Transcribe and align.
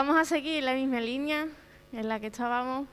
vamos 0.00 0.16
a 0.16 0.24
seguir 0.24 0.64
la 0.64 0.72
misma 0.72 0.98
línea 0.98 1.46
en 1.92 2.08
la 2.08 2.18
que 2.18 2.28
estábamos. 2.28 2.88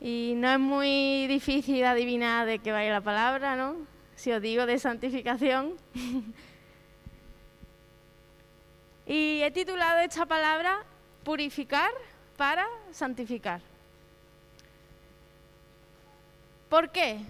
Y 0.00 0.32
no 0.34 0.50
es 0.50 0.58
muy 0.58 1.28
difícil 1.28 1.84
adivinar 1.84 2.44
de 2.44 2.58
qué 2.58 2.72
va 2.72 2.82
la 2.82 3.00
palabra, 3.00 3.54
¿no? 3.54 3.76
Si 4.16 4.32
os 4.32 4.42
digo 4.42 4.66
de 4.66 4.80
santificación. 4.80 5.74
y 9.06 9.42
he 9.42 9.50
titulado 9.52 10.00
esta 10.00 10.26
palabra 10.26 10.84
Purificar 11.22 11.92
para 12.36 12.66
santificar. 12.90 13.60
¿Por 16.68 16.90
qué? 16.90 17.20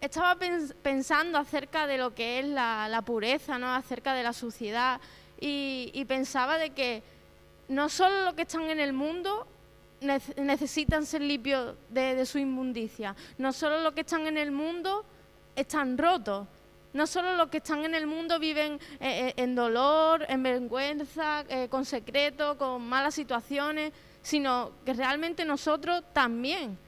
Estaba 0.00 0.38
pensando 0.84 1.36
acerca 1.36 1.88
de 1.88 1.98
lo 1.98 2.14
que 2.14 2.38
es 2.38 2.46
la, 2.46 3.02
pureza, 3.04 3.58
¿no? 3.58 3.74
acerca 3.74 4.14
de 4.14 4.22
la 4.22 4.32
suciedad, 4.32 5.00
y, 5.40 6.04
pensaba 6.06 6.58
de 6.58 6.70
que 6.70 7.02
no 7.68 7.88
solo 7.88 8.24
los 8.24 8.34
que 8.34 8.42
están 8.42 8.70
en 8.70 8.80
el 8.80 8.92
mundo 8.92 9.46
necesitan 10.36 11.06
ser 11.06 11.22
limpios 11.22 11.76
de, 11.88 12.26
su 12.26 12.38
inmundicia, 12.38 13.16
no 13.38 13.52
solo 13.52 13.80
los 13.80 13.94
que 13.94 14.02
están 14.02 14.26
en 14.26 14.36
el 14.36 14.50
mundo 14.50 15.04
están 15.56 15.96
rotos, 15.96 16.46
no 16.92 17.06
solo 17.06 17.36
los 17.36 17.48
que 17.48 17.58
están 17.58 17.84
en 17.84 17.94
el 17.94 18.06
mundo 18.06 18.38
viven 18.38 18.74
eh, 19.00 19.28
eh, 19.28 19.34
en 19.36 19.54
dolor, 19.54 20.24
en 20.28 20.42
vergüenza, 20.42 21.44
eh, 21.48 21.68
con 21.68 21.84
secreto, 21.84 22.56
con 22.58 22.86
malas 22.86 23.14
situaciones, 23.14 23.92
sino 24.22 24.72
que 24.84 24.92
realmente 24.94 25.44
nosotros 25.44 26.04
también 26.12 26.78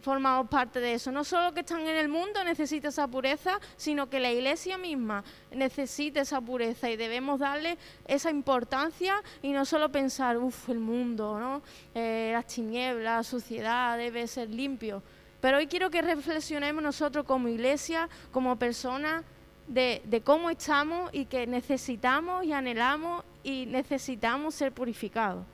formamos 0.00 0.48
parte 0.48 0.80
de 0.80 0.94
eso. 0.94 1.10
No 1.10 1.24
solo 1.24 1.52
que 1.52 1.60
están 1.60 1.80
en 1.80 1.96
el 1.96 2.08
mundo 2.08 2.42
necesita 2.44 2.88
esa 2.88 3.08
pureza, 3.08 3.58
sino 3.76 4.08
que 4.08 4.20
la 4.20 4.30
iglesia 4.30 4.78
misma 4.78 5.24
necesita 5.50 6.20
esa 6.20 6.40
pureza 6.40 6.90
y 6.90 6.96
debemos 6.96 7.40
darle 7.40 7.78
esa 8.06 8.30
importancia 8.30 9.22
y 9.42 9.52
no 9.52 9.64
solo 9.64 9.90
pensar, 9.90 10.38
uff, 10.38 10.68
el 10.68 10.78
mundo, 10.78 11.38
¿no? 11.38 11.62
Eh, 11.94 12.30
las 12.32 12.46
tinieblas, 12.46 13.16
la 13.16 13.22
suciedad 13.22 13.98
debe 13.98 14.26
ser 14.26 14.50
limpio. 14.50 15.02
Pero 15.40 15.58
hoy 15.58 15.66
quiero 15.66 15.90
que 15.90 16.02
reflexionemos 16.02 16.82
nosotros 16.82 17.24
como 17.24 17.48
iglesia, 17.48 18.08
como 18.32 18.56
personas, 18.56 19.24
de, 19.68 20.00
de 20.04 20.20
cómo 20.20 20.48
estamos 20.50 21.10
y 21.12 21.24
que 21.26 21.46
necesitamos 21.46 22.44
y 22.44 22.52
anhelamos 22.52 23.24
y 23.42 23.66
necesitamos 23.66 24.54
ser 24.54 24.72
purificados. 24.72 25.44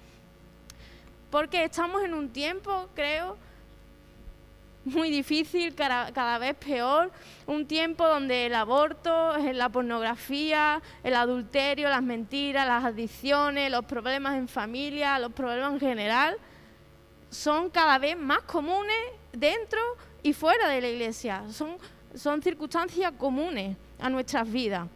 Porque 1.31 1.65
estamos 1.65 2.03
en 2.05 2.13
un 2.13 2.29
tiempo, 2.29 2.89
creo, 2.95 3.39
muy 4.85 5.11
difícil, 5.11 5.75
cada, 5.75 6.39
vez 6.39 6.57
peor, 6.57 7.13
un 7.47 7.67
tiempo 7.67 8.07
donde 8.07 8.47
el 8.47 8.55
aborto, 8.55 9.37
la 9.39 9.69
pornografía, 9.69 10.83
el 11.05 11.15
adulterio, 11.15 11.89
las 11.89 12.03
mentiras, 12.03 12.67
las 12.67 12.85
adicciones, 12.85 13.71
los 13.71 13.85
problemas 13.85 14.37
en 14.37 14.49
familia, 14.49 15.19
los 15.19 15.33
problemas 15.33 15.75
en 15.75 15.81
general, 15.81 16.37
son 17.31 17.71
cada 17.71 17.99
vez 17.99 18.17
más 18.17 18.43
comunes 18.43 18.97
dentro 19.33 19.81
y 20.23 20.33
fuera 20.33 20.69
de 20.69 20.81
la 20.81 20.89
iglesia. 20.89 21.45
Son, 21.51 21.77
son 22.15 22.43
circunstancias 22.43 23.13
comunes 23.17 23.77
a 23.99 24.11
nuestras 24.11 24.51
vidas. 24.51 24.89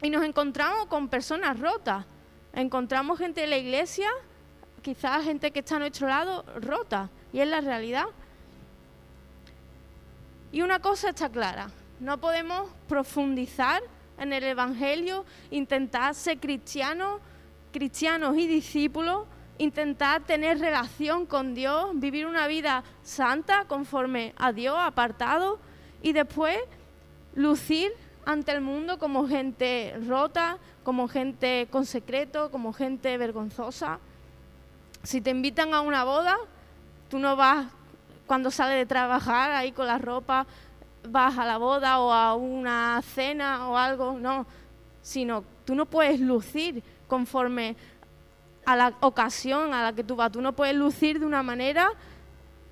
Y 0.00 0.10
nos 0.10 0.24
encontramos 0.24 0.86
con 0.86 1.08
personas 1.08 1.58
rotas. 1.58 2.06
Encontramos 2.52 3.18
gente 3.18 3.40
de 3.42 3.48
la 3.48 3.58
iglesia, 3.58 4.08
quizás 4.80 5.24
gente 5.24 5.50
que 5.50 5.58
está 5.58 5.76
a 5.76 5.80
nuestro 5.80 6.08
lado, 6.08 6.44
rota. 6.60 7.10
Y 7.32 7.40
es 7.40 7.48
la 7.48 7.60
realidad. 7.60 8.06
Y 10.50 10.62
una 10.62 10.78
cosa 10.78 11.10
está 11.10 11.28
clara, 11.28 11.70
no 12.00 12.18
podemos 12.18 12.70
profundizar 12.88 13.82
en 14.18 14.32
el 14.32 14.44
Evangelio, 14.44 15.24
intentar 15.50 16.14
ser 16.14 16.38
cristianos, 16.38 17.20
cristianos 17.72 18.36
y 18.36 18.46
discípulos, 18.46 19.26
intentar 19.58 20.22
tener 20.24 20.58
relación 20.58 21.26
con 21.26 21.54
Dios, 21.54 21.90
vivir 21.94 22.26
una 22.26 22.46
vida 22.46 22.82
santa 23.02 23.64
conforme 23.66 24.32
a 24.36 24.52
Dios, 24.52 24.76
apartado, 24.78 25.58
y 26.02 26.12
después 26.12 26.58
lucir 27.34 27.92
ante 28.24 28.52
el 28.52 28.60
mundo 28.60 28.98
como 28.98 29.26
gente 29.28 29.94
rota, 30.06 30.58
como 30.82 31.08
gente 31.08 31.68
con 31.70 31.84
secreto, 31.84 32.50
como 32.50 32.72
gente 32.72 33.16
vergonzosa. 33.18 33.98
Si 35.02 35.20
te 35.20 35.30
invitan 35.30 35.74
a 35.74 35.80
una 35.80 36.04
boda, 36.04 36.36
tú 37.08 37.18
no 37.18 37.36
vas 37.36 37.66
cuando 38.28 38.50
sale 38.50 38.74
de 38.74 38.86
trabajar 38.86 39.50
ahí 39.50 39.72
con 39.72 39.86
la 39.86 39.98
ropa, 39.98 40.46
vas 41.08 41.38
a 41.38 41.46
la 41.46 41.56
boda 41.56 41.98
o 41.98 42.12
a 42.12 42.34
una 42.34 43.00
cena 43.02 43.68
o 43.70 43.76
algo, 43.76 44.18
no, 44.20 44.46
sino 45.02 45.42
tú 45.64 45.74
no 45.74 45.86
puedes 45.86 46.20
lucir 46.20 46.82
conforme 47.08 47.74
a 48.66 48.76
la 48.76 48.94
ocasión 49.00 49.72
a 49.72 49.82
la 49.82 49.92
que 49.94 50.04
tú 50.04 50.14
vas, 50.14 50.30
tú 50.30 50.42
no 50.42 50.52
puedes 50.52 50.76
lucir 50.76 51.18
de 51.18 51.24
una 51.24 51.42
manera 51.42 51.90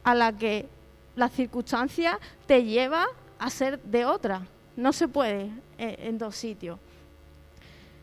a 0.04 0.14
la 0.14 0.30
que 0.36 0.68
la 1.16 1.30
circunstancia 1.30 2.20
te 2.46 2.62
lleva 2.64 3.06
a 3.38 3.48
ser 3.48 3.82
de 3.82 4.04
otra, 4.04 4.42
no 4.76 4.92
se 4.92 5.08
puede 5.08 5.50
eh, 5.78 5.96
en 6.00 6.18
dos 6.18 6.36
sitios. 6.36 6.78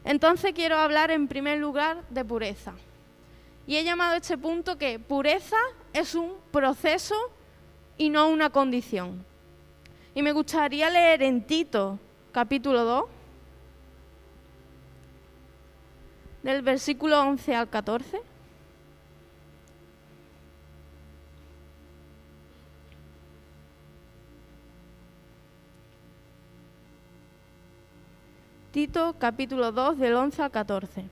Entonces 0.04 0.54
quiero 0.54 0.78
hablar 0.78 1.12
en 1.12 1.28
primer 1.28 1.60
lugar 1.60 2.02
de 2.10 2.26
pureza. 2.26 2.74
Y 3.68 3.78
he 3.78 3.84
llamado 3.84 4.14
a 4.14 4.18
este 4.18 4.40
punto 4.40 4.78
que 4.78 4.98
pureza 4.98 5.56
es 5.94 6.16
un 6.16 6.34
proceso 6.52 7.16
y 7.98 8.10
no 8.10 8.28
una 8.30 8.50
condición. 8.50 9.26
Y 10.16 10.22
me 10.22 10.32
gustaría 10.32 10.90
leer 10.90 11.24
en 11.24 11.44
Tito, 11.44 12.00
capítulo 12.32 12.84
2, 12.84 13.06
del 16.44 16.62
versículo 16.62 17.22
11 17.22 17.56
al 17.56 17.70
14. 17.70 18.22
Tito 28.72 29.16
capítulo 29.20 29.72
2 29.72 30.00
del 30.00 30.16
11 30.16 30.42
al 30.42 30.52
14. 30.52 31.06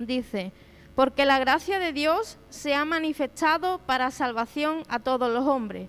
Dice, 0.00 0.52
porque 0.96 1.24
la 1.24 1.38
gracia 1.38 1.78
de 1.78 1.92
Dios 1.92 2.36
se 2.48 2.74
ha 2.74 2.84
manifestado 2.84 3.78
para 3.78 4.10
salvación 4.10 4.82
a 4.88 4.98
todos 4.98 5.32
los 5.32 5.46
hombres 5.46 5.88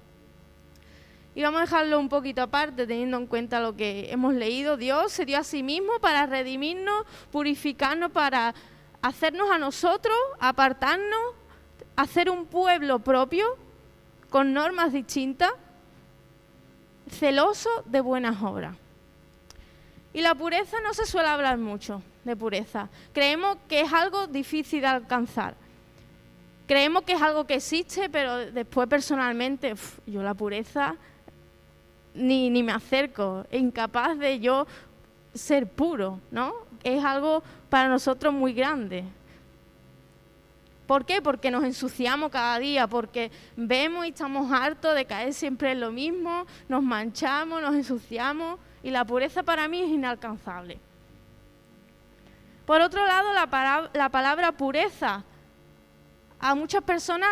Y 1.33 1.43
vamos 1.43 1.59
a 1.59 1.61
dejarlo 1.63 1.99
un 1.99 2.09
poquito 2.09 2.41
aparte, 2.41 2.85
teniendo 2.85 3.17
en 3.17 3.25
cuenta 3.25 3.61
lo 3.61 3.75
que 3.75 4.11
hemos 4.11 4.33
leído. 4.33 4.75
Dios 4.75 5.13
se 5.13 5.25
dio 5.25 5.37
a 5.37 5.43
sí 5.43 5.63
mismo 5.63 5.93
para 6.01 6.25
redimirnos, 6.25 7.05
purificarnos, 7.31 8.11
para 8.11 8.53
hacernos 9.01 9.49
a 9.49 9.57
nosotros, 9.57 10.15
apartarnos, 10.39 11.19
hacer 11.95 12.29
un 12.29 12.45
pueblo 12.45 12.99
propio, 12.99 13.57
con 14.29 14.53
normas 14.53 14.91
distintas, 14.91 15.51
celoso 17.09 17.69
de 17.85 18.01
buenas 18.01 18.41
obras. 18.41 18.75
Y 20.13 20.21
la 20.21 20.35
pureza 20.35 20.77
no 20.81 20.93
se 20.93 21.05
suele 21.05 21.29
hablar 21.29 21.57
mucho 21.57 22.01
de 22.25 22.35
pureza. 22.35 22.89
Creemos 23.13 23.57
que 23.69 23.81
es 23.81 23.93
algo 23.93 24.27
difícil 24.27 24.81
de 24.81 24.87
alcanzar. 24.87 25.55
Creemos 26.67 27.03
que 27.03 27.13
es 27.13 27.21
algo 27.21 27.45
que 27.45 27.55
existe, 27.55 28.09
pero 28.09 28.51
después 28.51 28.87
personalmente, 28.87 29.75
yo 30.05 30.21
la 30.21 30.33
pureza 30.33 30.95
ni, 32.13 32.49
ni 32.49 32.63
me 32.63 32.71
acerco, 32.71 33.45
incapaz 33.51 34.17
de 34.17 34.39
yo 34.39 34.67
ser 35.33 35.67
puro, 35.67 36.19
¿no? 36.29 36.53
Es 36.83 37.03
algo 37.03 37.43
para 37.69 37.87
nosotros 37.87 38.33
muy 38.33 38.53
grande. 38.53 39.03
¿Por 40.87 41.05
qué? 41.05 41.21
Porque 41.21 41.51
nos 41.51 41.63
ensuciamos 41.63 42.31
cada 42.31 42.59
día, 42.59 42.85
porque 42.85 43.31
vemos 43.55 44.05
y 44.05 44.09
estamos 44.09 44.51
hartos 44.51 44.93
de 44.93 45.05
caer 45.05 45.33
siempre 45.33 45.71
en 45.71 45.79
lo 45.79 45.91
mismo, 45.91 46.45
nos 46.67 46.83
manchamos, 46.83 47.61
nos 47.61 47.75
ensuciamos 47.75 48.59
y 48.83 48.89
la 48.89 49.05
pureza 49.05 49.43
para 49.43 49.67
mí 49.69 49.81
es 49.81 49.89
inalcanzable. 49.89 50.79
Por 52.65 52.81
otro 52.81 53.05
lado, 53.05 53.33
la, 53.33 53.89
la 53.93 54.09
palabra 54.09 54.51
pureza 54.51 55.23
a 56.39 56.55
muchas 56.55 56.83
personas 56.83 57.29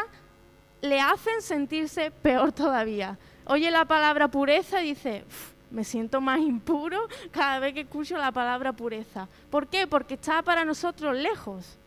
le 0.81 1.02
hacen 1.02 1.42
sentirse 1.42 2.12
peor 2.12 2.52
todavía 2.54 3.18
oye 3.50 3.72
la 3.72 3.84
palabra 3.86 4.28
pureza 4.28 4.81
y 4.81 4.90
dice, 4.90 5.25
me 5.72 5.84
siento 5.84 6.22
más 6.22 6.40
impuro 6.40 7.07
cada 7.31 7.60
vez 7.60 7.74
que 7.74 7.81
escucho 7.81 8.16
la 8.18 8.31
palabra 8.31 8.74
pureza. 8.74 9.28
¿Por 9.50 9.68
qué? 9.68 9.88
Porque 9.88 10.13
está 10.13 10.42
para 10.44 10.63
nosotros 10.63 11.16
lejos. 11.18 11.78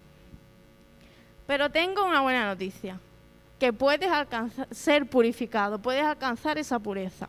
Pero 1.46 1.70
tengo 1.70 2.04
una 2.04 2.20
buena 2.20 2.46
noticia. 2.46 2.98
que 3.58 3.72
puedes 3.72 4.10
ser 4.72 5.06
purificado, 5.06 5.78
puedes 5.78 6.02
alcanzar 6.02 6.58
esa 6.58 6.80
pureza. 6.80 7.28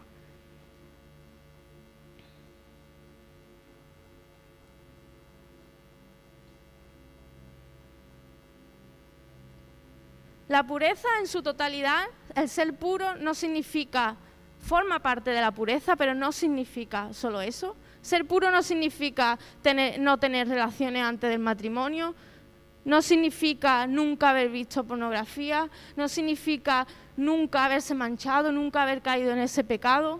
La 10.47 10.63
pureza 10.63 11.07
en 11.19 11.27
su 11.27 11.43
totalidad, 11.43 12.05
el 12.35 12.49
ser 12.49 12.75
puro, 12.75 13.15
no 13.15 13.35
significa, 13.35 14.15
forma 14.63 14.99
parte 14.99 15.31
de 15.31 15.41
la 15.41 15.51
pureza, 15.51 15.95
pero 15.95 16.15
no 16.15 16.31
significa 16.31 17.13
solo 17.13 17.41
eso. 17.41 17.75
Ser 18.01 18.25
puro 18.25 18.49
no 18.49 18.63
significa 18.63 19.37
no 19.99 20.17
tener 20.17 20.47
relaciones 20.47 21.03
antes 21.03 21.29
del 21.29 21.39
matrimonio, 21.39 22.15
no 22.85 23.01
significa 23.01 23.87
nunca 23.87 24.31
haber 24.31 24.49
visto 24.49 24.83
pornografía, 24.83 25.69
no 25.95 26.09
significa 26.09 26.87
nunca 27.15 27.65
haberse 27.65 27.93
manchado, 27.93 28.51
nunca 28.51 28.83
haber 28.83 29.01
caído 29.01 29.31
en 29.31 29.39
ese 29.39 29.63
pecado. 29.63 30.19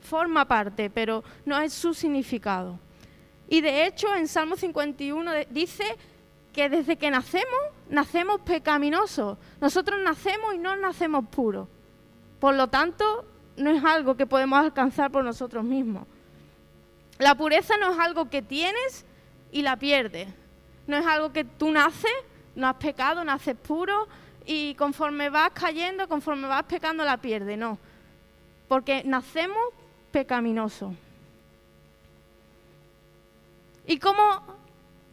Forma 0.00 0.46
parte, 0.46 0.90
pero 0.90 1.22
no 1.44 1.58
es 1.58 1.72
su 1.72 1.94
significado. 1.94 2.78
Y 3.48 3.60
de 3.60 3.86
hecho 3.86 4.14
en 4.14 4.26
Salmo 4.26 4.56
51 4.56 5.30
dice 5.50 5.84
que 6.52 6.68
desde 6.68 6.96
que 6.96 7.10
nacemos, 7.10 7.60
nacemos 7.90 8.40
pecaminosos. 8.40 9.38
Nosotros 9.60 10.00
nacemos 10.02 10.54
y 10.54 10.58
no 10.58 10.74
nacemos 10.76 11.26
puros. 11.28 11.68
Por 12.40 12.54
lo 12.54 12.68
tanto, 12.68 13.24
no 13.58 13.70
es 13.70 13.84
algo 13.84 14.16
que 14.16 14.26
podemos 14.26 14.58
alcanzar 14.58 15.10
por 15.10 15.24
nosotros 15.24 15.64
mismos. 15.64 16.06
La 17.18 17.34
pureza 17.34 17.76
no 17.76 17.92
es 17.92 17.98
algo 17.98 18.30
que 18.30 18.42
tienes 18.42 19.04
y 19.52 19.62
la 19.62 19.76
pierdes. 19.76 20.28
No 20.86 20.96
es 20.96 21.06
algo 21.06 21.32
que 21.32 21.44
tú 21.44 21.70
naces, 21.70 22.12
no 22.54 22.68
has 22.68 22.76
pecado, 22.76 23.24
naces 23.24 23.56
puro 23.56 24.08
y 24.46 24.74
conforme 24.76 25.28
vas 25.28 25.50
cayendo, 25.52 26.08
conforme 26.08 26.48
vas 26.48 26.64
pecando, 26.64 27.04
la 27.04 27.18
pierdes. 27.18 27.58
No. 27.58 27.78
Porque 28.68 29.02
nacemos 29.04 29.58
pecaminosos. 30.10 30.94
¿Y 33.86 33.98
cómo 33.98 34.42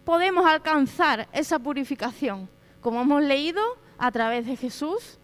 podemos 0.05 0.45
alcanzar 0.45 1.27
esa 1.33 1.59
purificación? 1.59 2.47
Como 2.81 3.01
hemos 3.01 3.23
leído, 3.23 3.61
a 3.97 4.11
través 4.11 4.45
de 4.45 4.55
Jesús, 4.55 5.17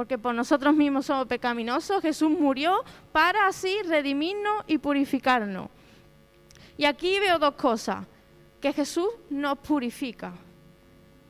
porque 0.00 0.16
por 0.16 0.34
nosotros 0.34 0.74
mismos 0.74 1.04
somos 1.04 1.26
pecaminosos, 1.26 2.00
Jesús 2.00 2.30
murió 2.30 2.82
para 3.12 3.46
así 3.46 3.82
redimirnos 3.82 4.64
y 4.66 4.78
purificarnos. 4.78 5.68
Y 6.78 6.86
aquí 6.86 7.20
veo 7.20 7.38
dos 7.38 7.52
cosas, 7.56 8.06
que 8.62 8.72
Jesús 8.72 9.08
nos 9.28 9.58
purifica. 9.58 10.32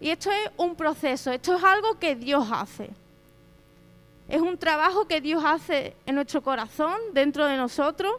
Y 0.01 0.11
esto 0.11 0.31
es 0.31 0.53
un 0.57 0.77
proceso, 0.77 1.33
esto 1.33 1.57
es 1.57 1.65
algo 1.65 1.99
que 1.99 2.15
Dios 2.15 2.47
hace. 2.53 2.91
Es 4.29 4.41
un 4.41 4.57
trabajo 4.57 5.09
que 5.09 5.21
Dios 5.21 5.43
hace 5.45 5.97
en 6.07 6.15
nuestro 6.15 6.41
corazón, 6.41 6.95
dentro 7.13 7.47
de 7.47 7.57
nosotros, 7.57 8.19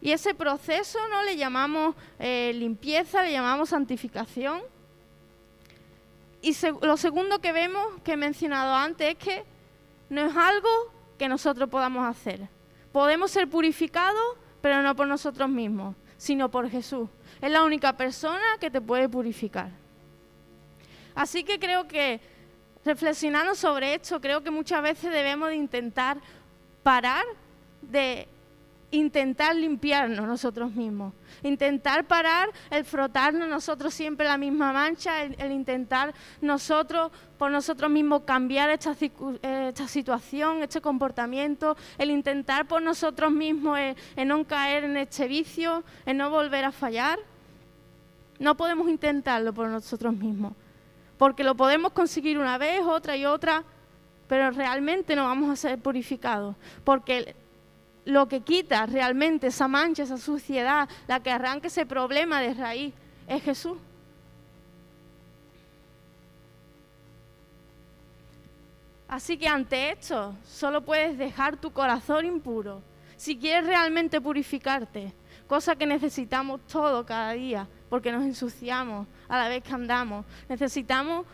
y 0.00 0.10
ese 0.10 0.34
proceso 0.34 0.98
no 1.08 1.22
le 1.22 1.36
llamamos 1.36 1.94
eh, 2.18 2.50
limpieza, 2.52 3.22
le 3.22 3.30
llamamos 3.30 3.68
santificación. 3.68 4.60
Y 6.46 6.56
lo 6.80 6.96
segundo 6.96 7.40
que 7.40 7.50
vemos, 7.50 7.84
que 8.04 8.12
he 8.12 8.16
mencionado 8.16 8.72
antes, 8.72 9.08
es 9.08 9.16
que 9.16 9.44
no 10.08 10.20
es 10.20 10.36
algo 10.36 10.68
que 11.18 11.26
nosotros 11.26 11.68
podamos 11.68 12.06
hacer. 12.06 12.48
Podemos 12.92 13.32
ser 13.32 13.48
purificados, 13.48 14.36
pero 14.60 14.80
no 14.80 14.94
por 14.94 15.08
nosotros 15.08 15.48
mismos, 15.48 15.96
sino 16.16 16.48
por 16.48 16.70
Jesús. 16.70 17.08
Es 17.40 17.50
la 17.50 17.64
única 17.64 17.96
persona 17.96 18.44
que 18.60 18.70
te 18.70 18.80
puede 18.80 19.08
purificar. 19.08 19.72
Así 21.16 21.42
que 21.42 21.58
creo 21.58 21.88
que 21.88 22.20
reflexionando 22.84 23.56
sobre 23.56 23.94
esto, 23.94 24.20
creo 24.20 24.44
que 24.44 24.52
muchas 24.52 24.80
veces 24.82 25.10
debemos 25.10 25.48
de 25.48 25.56
intentar 25.56 26.18
parar 26.84 27.24
de 27.82 28.28
intentar 28.96 29.54
limpiarnos 29.54 30.26
nosotros 30.26 30.72
mismos, 30.72 31.12
intentar 31.42 32.06
parar 32.06 32.48
el 32.70 32.84
frotarnos 32.84 33.48
nosotros 33.48 33.92
siempre 33.92 34.26
la 34.26 34.38
misma 34.38 34.72
mancha, 34.72 35.22
el, 35.22 35.52
intentar 35.52 36.14
nosotros 36.40 37.12
por 37.38 37.50
nosotros 37.50 37.90
mismos 37.90 38.22
cambiar 38.22 38.70
esta, 38.70 38.96
esta, 39.42 39.88
situación, 39.88 40.62
este 40.62 40.80
comportamiento, 40.80 41.76
el 41.98 42.10
intentar 42.10 42.66
por 42.66 42.82
nosotros 42.82 43.30
mismos 43.30 43.78
en 43.78 44.28
no 44.28 44.44
caer 44.44 44.84
en 44.84 44.96
este 44.96 45.28
vicio, 45.28 45.84
en 46.06 46.16
no 46.16 46.30
volver 46.30 46.64
a 46.64 46.72
fallar. 46.72 47.18
No 48.38 48.56
podemos 48.56 48.88
intentarlo 48.88 49.52
por 49.52 49.68
nosotros 49.68 50.14
mismos, 50.14 50.52
porque 51.18 51.44
lo 51.44 51.54
podemos 51.54 51.92
conseguir 51.92 52.38
una 52.38 52.58
vez, 52.58 52.80
otra 52.82 53.16
y 53.16 53.24
otra, 53.24 53.64
pero 54.28 54.50
realmente 54.50 55.14
no 55.16 55.24
vamos 55.24 55.50
a 55.50 55.56
ser 55.56 55.78
purificados, 55.78 56.56
porque 56.84 57.34
lo 58.06 58.28
que 58.28 58.40
quita 58.40 58.86
realmente 58.86 59.48
esa 59.48 59.68
mancha, 59.68 60.04
esa 60.04 60.16
suciedad, 60.16 60.88
la 61.08 61.20
que 61.20 61.30
arranca 61.30 61.66
ese 61.66 61.84
problema 61.84 62.40
de 62.40 62.54
raíz, 62.54 62.94
es 63.26 63.42
Jesús. 63.42 63.76
Así 69.08 69.36
que 69.36 69.48
ante 69.48 69.90
esto 69.90 70.34
solo 70.44 70.84
puedes 70.84 71.18
dejar 71.18 71.56
tu 71.56 71.72
corazón 71.72 72.26
impuro. 72.26 72.80
Si 73.16 73.36
quieres 73.36 73.66
realmente 73.66 74.20
purificarte, 74.20 75.12
cosa 75.48 75.74
que 75.74 75.86
necesitamos 75.86 76.60
todo 76.66 77.04
cada 77.04 77.32
día, 77.32 77.66
porque 77.88 78.12
nos 78.12 78.22
ensuciamos 78.22 79.06
a 79.28 79.38
la 79.38 79.48
vez 79.48 79.64
que 79.64 79.72
andamos, 79.72 80.24
necesitamos 80.48 81.26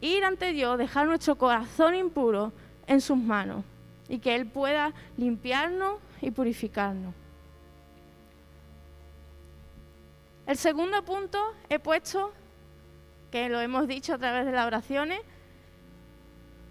ir 0.00 0.24
ante 0.24 0.52
Dios, 0.52 0.78
dejar 0.78 1.06
nuestro 1.06 1.36
corazón 1.36 1.96
impuro 1.96 2.52
en 2.86 3.00
sus 3.00 3.16
manos 3.16 3.64
y 4.08 4.18
que 4.18 4.34
Él 4.34 4.46
pueda 4.46 4.92
limpiarnos 5.16 5.98
y 6.20 6.30
purificarnos. 6.30 7.14
El 10.46 10.56
segundo 10.56 11.04
punto 11.04 11.38
he 11.68 11.78
puesto, 11.78 12.32
que 13.30 13.48
lo 13.48 13.60
hemos 13.60 13.86
dicho 13.86 14.14
a 14.14 14.18
través 14.18 14.44
de 14.44 14.52
las 14.52 14.66
oraciones, 14.66 15.20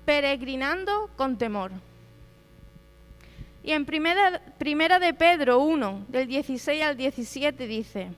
peregrinando 0.05 1.09
con 1.15 1.37
temor. 1.37 1.71
Y 3.63 3.71
en 3.71 3.85
primera, 3.85 4.41
primera 4.57 4.99
de 4.99 5.13
Pedro 5.13 5.59
1, 5.59 6.05
del 6.07 6.27
16 6.27 6.83
al 6.83 6.97
17 6.97 7.67
dice, 7.67 8.11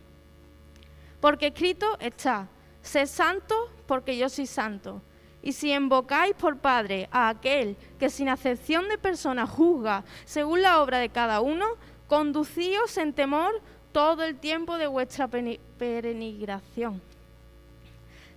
porque 1.20 1.48
escrito 1.48 1.98
está, 2.00 2.48
sé 2.82 3.06
santo 3.06 3.70
porque 3.86 4.18
yo 4.18 4.30
soy 4.30 4.46
santo. 4.46 5.02
Y 5.44 5.52
si 5.52 5.74
invocáis 5.74 6.34
por 6.36 6.58
Padre 6.58 7.10
a 7.12 7.28
aquel 7.28 7.76
que 8.00 8.10
sin 8.10 8.30
acepción 8.30 8.88
de 8.88 8.98
persona 8.98 9.46
juzga 9.46 10.06
según 10.24 10.62
la 10.62 10.82
obra 10.82 11.00
de 11.00 11.10
cada 11.10 11.42
uno, 11.42 11.66
conducíos 12.08 12.98
en 12.98 13.12
temor 13.12 13.62
todo 13.92 14.24
el 14.24 14.38
tiempo 14.38 14.78
de 14.78 14.88
vuestra 14.88 15.28
peregrinación, 15.28 17.02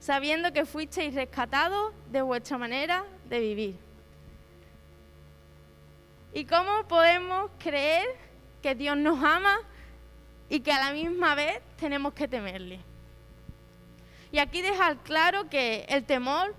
sabiendo 0.00 0.52
que 0.52 0.66
fuisteis 0.66 1.14
rescatados 1.14 1.94
de 2.10 2.22
vuestra 2.22 2.58
manera 2.58 3.04
de 3.28 3.38
vivir. 3.38 3.76
¿Y 6.34 6.44
cómo 6.44 6.86
podemos 6.88 7.50
creer 7.58 8.04
que 8.62 8.74
Dios 8.74 8.96
nos 8.96 9.22
ama 9.22 9.58
y 10.50 10.60
que 10.60 10.72
a 10.72 10.84
la 10.84 10.92
misma 10.92 11.36
vez 11.36 11.60
tenemos 11.78 12.12
que 12.12 12.26
temerle? 12.26 12.80
Y 14.32 14.38
aquí 14.38 14.60
dejar 14.60 14.98
claro 14.98 15.48
que 15.48 15.86
el 15.88 16.04
temor 16.04 16.54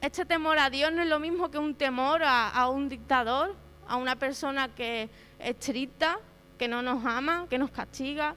este 0.00 0.24
temor 0.24 0.58
a 0.58 0.70
Dios 0.70 0.90
no 0.92 1.02
es 1.02 1.08
lo 1.08 1.20
mismo 1.20 1.50
que 1.50 1.58
un 1.58 1.74
temor 1.74 2.22
a, 2.24 2.68
un 2.68 2.88
dictador, 2.88 3.54
a 3.86 3.96
una 3.96 4.16
persona 4.16 4.74
que 4.74 5.04
es 5.04 5.10
estricta, 5.38 6.18
que 6.58 6.68
no 6.68 6.80
nos 6.80 7.04
ama, 7.04 7.46
que 7.50 7.58
nos 7.58 7.70
castiga. 7.70 8.34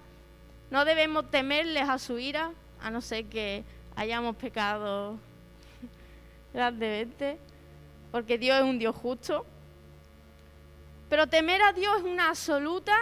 No 0.71 0.83
debemos 0.83 1.29
temerles 1.31 1.87
a 1.87 1.99
su 1.99 2.19
ira, 2.19 2.51
a 2.81 2.91
no 2.91 2.99
ser 2.99 3.25
que 3.25 3.63
hayamos 3.95 4.35
pecado 4.35 5.17
grandemente, 6.53 7.37
porque 8.11 8.37
Dios 8.37 8.57
es 8.57 8.63
un 8.63 8.77
Dios 8.77 8.95
justo. 8.95 9.45
Pero 11.09 11.27
temer 11.27 11.61
a 11.61 11.71
Dios 11.71 11.99
es 11.99 12.03
una 12.03 12.29
absoluta 12.29 12.97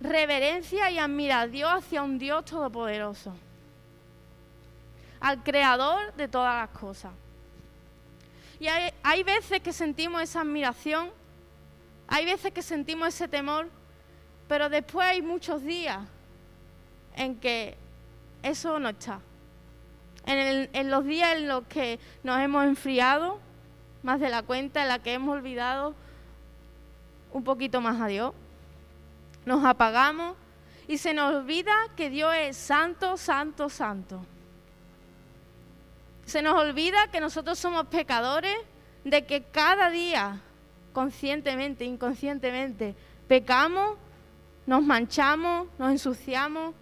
reverencia 0.00 0.90
y 0.90 0.98
admiración 0.98 1.76
hacia 1.76 2.02
un 2.02 2.18
Dios 2.18 2.44
todopoderoso, 2.46 3.32
al 5.20 5.44
creador 5.44 6.12
de 6.14 6.26
todas 6.26 6.56
las 6.56 6.70
cosas. 6.70 7.12
Y 8.58 8.68
hay, 8.68 9.22
veces 9.22 9.60
que 9.60 9.72
sentimos 9.72 10.22
esa 10.22 10.40
admiración, 10.40 11.10
hay 12.08 12.24
veces 12.24 12.52
que 12.52 12.62
sentimos 12.62 13.08
ese 13.08 13.28
temor, 13.28 13.68
pero 14.48 14.68
después 14.68 15.06
hay 15.06 15.20
muchos 15.20 15.62
días 15.62 15.98
en 17.14 17.38
que 17.38 17.76
eso 18.42 18.78
no 18.78 18.90
está. 18.90 19.20
En, 20.24 20.70
en, 20.72 20.90
los 20.90 21.04
días 21.04 21.36
en 21.36 21.48
los 21.48 21.66
que 21.66 21.98
nos 22.22 22.40
hemos 22.40 22.64
enfriado 22.64 23.38
más 24.02 24.20
de 24.20 24.30
la 24.30 24.42
cuenta, 24.42 24.82
en 24.82 24.88
la 24.88 25.00
que 25.00 25.12
hemos 25.12 25.36
olvidado 25.36 25.94
un 27.32 27.44
poquito 27.44 27.80
más 27.80 28.00
a 28.00 28.06
Dios, 28.06 28.32
nos 29.44 29.64
apagamos 29.64 30.36
y 30.88 30.98
se 30.98 31.12
nos 31.12 31.34
olvida 31.34 31.72
que 31.96 32.08
Dios 32.10 32.34
es 32.34 32.56
santo, 32.56 33.16
santo, 33.16 33.68
santo. 33.68 34.24
Se 36.26 36.42
nos 36.42 36.54
olvida 36.54 37.08
que 37.10 37.20
nosotros 37.20 37.58
somos 37.58 37.86
pecadores, 37.86 38.56
de 39.04 39.24
que 39.24 39.44
cada 39.44 39.88
día, 39.90 40.40
conscientemente, 40.92 41.84
inconscientemente, 41.84 42.96
pecamos, 43.28 43.96
nos 44.66 44.82
manchamos, 44.82 45.68
nos 45.78 45.92
ensuciamos. 45.92 46.74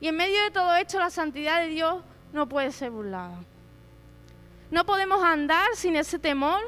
Y 0.00 0.08
en 0.08 0.16
medio 0.16 0.42
de 0.42 0.50
todo 0.50 0.74
esto 0.76 0.98
la 0.98 1.08
santidad 1.08 1.62
de 1.62 1.68
Dios 1.68 2.02
no 2.34 2.46
puede 2.46 2.70
ser 2.72 2.90
burlada. 2.90 3.38
No 4.70 4.84
podemos 4.84 5.22
andar 5.24 5.68
sin 5.74 5.96
ese 5.96 6.18
temor, 6.18 6.60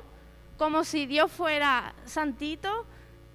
como 0.56 0.84
si 0.84 1.04
Dios 1.04 1.30
fuera 1.30 1.94
santito 2.06 2.86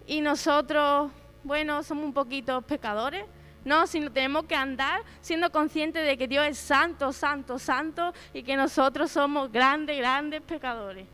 y 0.07 0.21
nosotros, 0.21 1.11
bueno, 1.43 1.83
somos 1.83 2.05
un 2.05 2.13
poquito 2.13 2.61
pecadores. 2.63 3.25
No, 3.65 3.87
sino 3.87 4.11
tenemos 4.11 4.45
que 4.45 4.55
andar 4.55 5.01
siendo 5.21 5.51
conscientes 5.51 6.05
de 6.05 6.17
que 6.17 6.27
Dios 6.27 6.45
es 6.47 6.57
santo, 6.57 7.11
santo, 7.11 7.59
santo 7.59 8.13
y 8.33 8.43
que 8.43 8.55
nosotros 8.55 9.11
somos 9.11 9.51
grandes, 9.51 9.97
grandes 9.97 10.41
pecadores. 10.41 11.05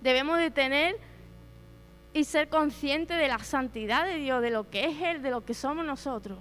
Debemos 0.00 0.38
de 0.38 0.50
tener 0.50 0.96
y 2.12 2.24
ser 2.24 2.48
conscientes 2.48 3.16
de 3.16 3.28
la 3.28 3.38
santidad 3.38 4.04
de 4.04 4.16
Dios, 4.16 4.42
de 4.42 4.50
lo 4.50 4.68
que 4.68 4.84
es 4.84 5.00
Él, 5.00 5.22
de 5.22 5.30
lo 5.30 5.44
que 5.44 5.54
somos 5.54 5.84
nosotros. 5.84 6.38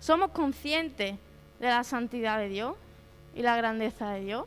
Somos 0.00 0.32
conscientes 0.32 1.16
de 1.60 1.66
la 1.66 1.82
santidad 1.84 2.38
de 2.38 2.48
Dios 2.48 2.76
y 3.34 3.42
la 3.42 3.56
grandeza 3.56 4.10
de 4.10 4.20
Dios. 4.20 4.44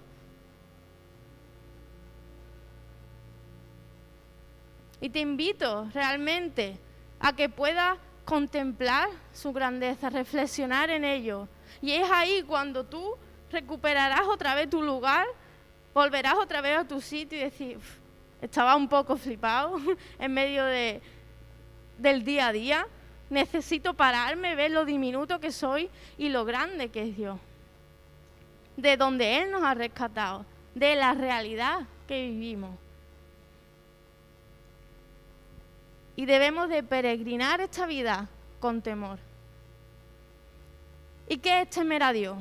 Y 4.99 5.09
te 5.09 5.19
invito 5.19 5.87
realmente 5.93 6.77
a 7.19 7.33
que 7.33 7.49
puedas 7.49 7.97
contemplar 8.25 9.09
su 9.31 9.53
grandeza, 9.53 10.09
reflexionar 10.09 10.89
en 10.89 11.05
ello. 11.05 11.47
Y 11.81 11.91
es 11.91 12.09
ahí 12.11 12.43
cuando 12.43 12.83
tú 12.83 13.15
recuperarás 13.51 14.27
otra 14.27 14.55
vez 14.55 14.69
tu 14.69 14.81
lugar, 14.81 15.25
volverás 15.93 16.35
otra 16.35 16.61
vez 16.61 16.77
a 16.77 16.87
tu 16.87 16.99
sitio 16.99 17.37
y 17.37 17.43
decir, 17.43 17.79
estaba 18.41 18.75
un 18.75 18.87
poco 18.87 19.17
flipado 19.17 19.77
en 20.19 20.33
medio 20.33 20.65
de, 20.65 21.01
del 21.97 22.23
día 22.23 22.47
a 22.47 22.51
día. 22.51 22.87
Necesito 23.29 23.93
pararme, 23.93 24.55
ver 24.55 24.71
lo 24.71 24.85
diminuto 24.85 25.39
que 25.39 25.51
soy 25.51 25.89
y 26.17 26.29
lo 26.29 26.45
grande 26.45 26.89
que 26.89 27.09
es 27.09 27.17
Dios. 27.17 27.39
De 28.77 28.95
donde 28.95 29.41
Él 29.41 29.51
nos 29.51 29.63
ha 29.63 29.73
rescatado, 29.73 30.45
de 30.75 30.95
la 30.95 31.13
realidad 31.13 31.81
que 32.07 32.27
vivimos. 32.27 32.71
Y 36.17 36.25
debemos 36.25 36.67
de 36.67 36.81
peregrinar 36.81 37.61
esta 37.61 37.85
vida 37.85 38.27
con 38.59 38.81
temor. 38.81 39.19
¿Y 41.29 41.37
qué 41.37 41.61
es 41.61 41.69
temer 41.69 42.01
a 42.01 42.11
Dios? 42.11 42.37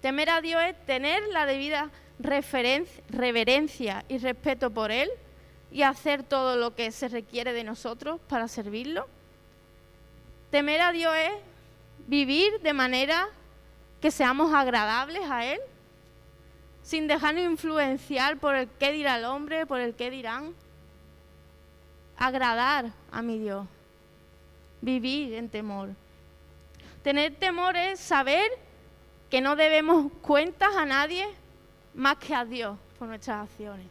Temer 0.00 0.30
a 0.30 0.40
Dios 0.40 0.62
es 0.62 0.86
tener 0.86 1.22
la 1.28 1.44
debida 1.44 1.90
reverencia 2.18 4.04
y 4.08 4.16
respeto 4.16 4.70
por 4.70 4.90
Él 4.90 5.10
y 5.70 5.82
hacer 5.82 6.22
todo 6.22 6.56
lo 6.56 6.74
que 6.74 6.90
se 6.90 7.08
requiere 7.08 7.52
de 7.52 7.64
nosotros 7.64 8.18
para 8.28 8.48
servirlo. 8.48 9.08
Temer 10.50 10.80
a 10.80 10.92
Dios 10.92 11.12
es 11.14 11.32
vivir 12.06 12.60
de 12.60 12.72
manera 12.72 13.28
que 14.00 14.10
seamos 14.10 14.54
agradables 14.54 15.30
a 15.30 15.44
Él, 15.44 15.60
sin 16.82 17.08
dejarnos 17.08 17.44
influenciar 17.44 18.38
por 18.38 18.54
el 18.54 18.68
qué 18.78 18.90
dirá 18.92 19.18
el 19.18 19.26
hombre, 19.26 19.66
por 19.66 19.80
el 19.80 19.94
qué 19.94 20.10
dirán 20.10 20.54
agradar 22.16 22.90
a 23.10 23.22
mi 23.22 23.38
Dios, 23.38 23.66
vivir 24.80 25.34
en 25.34 25.48
temor. 25.48 25.90
Tener 27.02 27.34
temor 27.36 27.76
es 27.76 28.00
saber 28.00 28.50
que 29.30 29.40
no 29.40 29.56
debemos 29.56 30.10
cuentas 30.22 30.74
a 30.76 30.86
nadie 30.86 31.26
más 31.94 32.16
que 32.16 32.34
a 32.34 32.44
Dios 32.44 32.78
por 32.98 33.08
nuestras 33.08 33.48
acciones. 33.48 33.86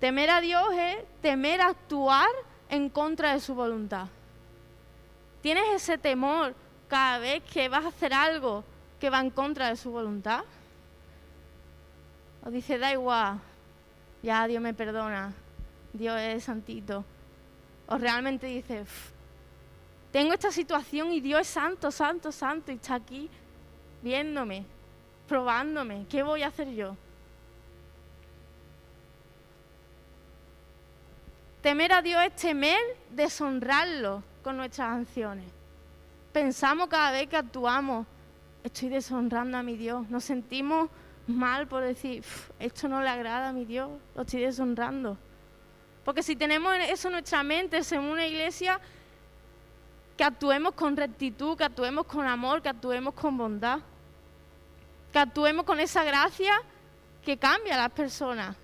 Temer 0.00 0.30
a 0.30 0.40
Dios 0.40 0.66
es 0.74 0.96
temer 1.22 1.60
actuar 1.60 2.28
en 2.68 2.88
contra 2.88 3.32
de 3.32 3.40
su 3.40 3.54
voluntad. 3.54 4.06
¿Tienes 5.42 5.64
ese 5.74 5.98
temor 5.98 6.54
cada 6.88 7.18
vez 7.18 7.42
que 7.44 7.68
vas 7.68 7.84
a 7.84 7.88
hacer 7.88 8.12
algo 8.14 8.64
que 9.00 9.10
va 9.10 9.20
en 9.20 9.30
contra 9.30 9.68
de 9.68 9.76
su 9.76 9.90
voluntad? 9.90 10.44
O 12.44 12.50
dice, 12.50 12.78
da 12.78 12.92
igual, 12.92 13.40
ya 14.22 14.46
Dios 14.46 14.62
me 14.62 14.74
perdona, 14.74 15.32
Dios 15.92 16.20
es 16.20 16.44
santito. 16.44 17.04
O 17.86 17.96
realmente 17.96 18.46
dice, 18.46 18.84
tengo 20.12 20.32
esta 20.32 20.50
situación 20.50 21.12
y 21.12 21.20
Dios 21.20 21.42
es 21.42 21.48
santo, 21.48 21.90
santo, 21.90 22.32
santo 22.32 22.72
y 22.72 22.76
está 22.76 22.94
aquí 22.94 23.30
viéndome, 24.02 24.64
probándome. 25.26 26.06
¿Qué 26.08 26.22
voy 26.22 26.42
a 26.42 26.48
hacer 26.48 26.70
yo? 26.70 26.96
Temer 31.62 31.92
a 31.92 32.02
Dios 32.02 32.22
es 32.24 32.36
temer 32.36 32.78
deshonrarlo 33.10 34.22
con 34.42 34.56
nuestras 34.56 35.00
acciones. 35.00 35.46
Pensamos 36.32 36.88
cada 36.88 37.10
vez 37.10 37.28
que 37.28 37.36
actuamos, 37.36 38.06
estoy 38.62 38.88
deshonrando 38.88 39.58
a 39.58 39.62
mi 39.62 39.76
Dios. 39.76 40.08
Nos 40.08 40.24
sentimos 40.24 40.88
mal 41.26 41.66
por 41.66 41.82
decir, 41.82 42.24
esto 42.58 42.88
no 42.88 43.02
le 43.02 43.08
agrada 43.08 43.50
a 43.50 43.52
mi 43.52 43.64
Dios, 43.64 43.90
lo 44.14 44.22
estoy 44.22 44.42
deshonrando. 44.42 45.18
Porque 46.08 46.22
si 46.22 46.36
tenemos 46.36 46.74
eso 46.88 47.08
en 47.08 47.12
nuestra 47.12 47.42
mente, 47.42 47.82
en 47.90 48.00
una 48.00 48.26
iglesia 48.26 48.80
que 50.16 50.24
actuemos 50.24 50.72
con 50.72 50.96
rectitud, 50.96 51.54
que 51.54 51.64
actuemos 51.64 52.06
con 52.06 52.26
amor, 52.26 52.62
que 52.62 52.70
actuemos 52.70 53.12
con 53.12 53.36
bondad, 53.36 53.80
que 55.12 55.18
actuemos 55.18 55.66
con 55.66 55.78
esa 55.80 56.04
gracia 56.04 56.62
que 57.22 57.36
cambia 57.36 57.74
a 57.74 57.76
las 57.76 57.90
personas. 57.90 58.56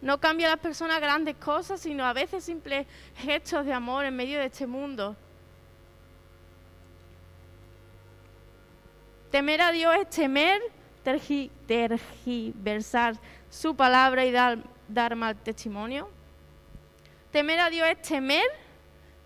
No 0.00 0.18
cambia 0.18 0.46
a 0.46 0.52
las 0.52 0.60
personas 0.60 1.02
grandes 1.02 1.36
cosas, 1.36 1.82
sino 1.82 2.02
a 2.02 2.14
veces 2.14 2.44
simples 2.44 2.86
gestos 3.14 3.66
de 3.66 3.74
amor 3.74 4.06
en 4.06 4.16
medio 4.16 4.38
de 4.38 4.46
este 4.46 4.66
mundo. 4.66 5.14
Temer 9.30 9.60
a 9.60 9.70
Dios 9.70 9.94
es 9.96 10.08
temer, 10.08 10.62
tergiversar 11.66 13.16
su 13.50 13.76
palabra 13.76 14.24
y 14.24 14.30
dar, 14.30 14.60
dar 14.88 15.14
mal 15.14 15.36
testimonio. 15.36 16.08
Temer 17.32 17.60
a 17.60 17.70
Dios 17.70 17.88
es 17.88 18.02
temer, 18.02 18.46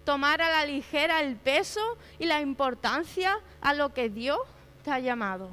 tomar 0.04 0.42
a 0.42 0.50
la 0.50 0.66
ligera 0.66 1.20
el 1.20 1.36
peso 1.36 1.96
y 2.18 2.26
la 2.26 2.40
importancia 2.40 3.38
a 3.60 3.72
lo 3.72 3.94
que 3.94 4.10
Dios 4.10 4.38
te 4.84 4.90
ha 4.90 4.98
llamado 4.98 5.50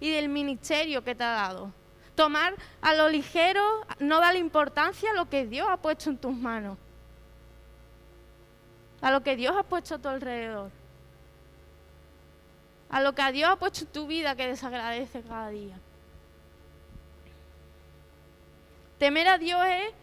y 0.00 0.10
del 0.10 0.28
ministerio 0.28 1.04
que 1.04 1.14
te 1.14 1.22
ha 1.22 1.30
dado. 1.30 1.72
Tomar 2.14 2.54
a 2.80 2.94
lo 2.94 3.08
ligero, 3.08 3.86
no 3.98 4.20
darle 4.20 4.40
importancia 4.40 5.10
a 5.10 5.14
lo 5.14 5.28
que 5.28 5.46
Dios 5.46 5.68
ha 5.68 5.76
puesto 5.76 6.10
en 6.10 6.16
tus 6.16 6.34
manos, 6.34 6.78
a 9.00 9.10
lo 9.10 9.22
que 9.22 9.36
Dios 9.36 9.54
ha 9.56 9.62
puesto 9.62 9.94
a 9.94 9.98
tu 9.98 10.08
alrededor, 10.08 10.70
a 12.88 13.00
lo 13.00 13.14
que 13.14 13.22
a 13.22 13.30
Dios 13.30 13.50
ha 13.50 13.56
puesto 13.56 13.84
en 13.84 13.92
tu 13.92 14.06
vida 14.06 14.34
que 14.34 14.48
desagradece 14.48 15.22
cada 15.22 15.50
día. 15.50 15.78
Temer 18.98 19.28
a 19.28 19.38
Dios 19.38 19.60
es 19.66 19.94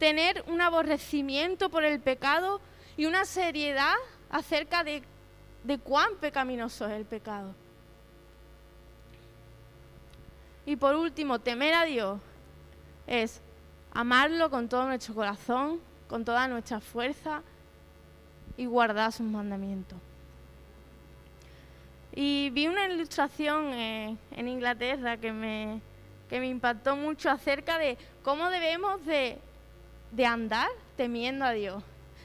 tener 0.00 0.42
un 0.48 0.62
aborrecimiento 0.62 1.68
por 1.68 1.84
el 1.84 2.00
pecado 2.00 2.60
y 2.96 3.04
una 3.04 3.26
seriedad 3.26 3.94
acerca 4.30 4.82
de, 4.82 5.02
cuán 5.84 6.16
pecaminoso 6.16 6.86
es 6.86 6.92
el 6.92 7.04
pecado. 7.04 7.54
Y 10.64 10.76
por 10.76 10.96
último, 10.96 11.38
temer 11.38 11.74
a 11.74 11.84
Dios 11.84 12.18
es 13.06 13.42
amarlo 13.92 14.50
con 14.50 14.70
todo 14.70 14.86
nuestro 14.86 15.14
corazón, 15.14 15.80
con 16.08 16.24
toda 16.24 16.48
nuestra 16.48 16.80
fuerza 16.80 17.42
y 18.56 18.64
guardar 18.64 19.12
sus 19.12 19.26
mandamientos. 19.26 19.98
Y 22.12 22.48
vi 22.50 22.68
una 22.68 22.88
ilustración 22.88 23.66
eh, 23.74 24.16
en 24.32 24.48
Inglaterra 24.48 25.18
que 25.18 25.30
me, 25.30 25.82
que 26.30 26.40
me 26.40 26.48
impactó 26.48 26.96
mucho 26.96 27.28
acerca 27.30 27.78
de 27.78 27.98
cómo 28.22 28.48
debemos 28.48 29.04
de 29.04 29.38
de 30.10 30.26
andar 30.26 30.68
temiendo 30.96 31.44
a 31.44 31.52
Dios, 31.52 31.82